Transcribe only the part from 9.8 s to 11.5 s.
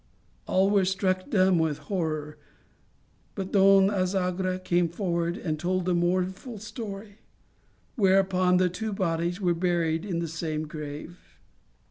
in the same grave.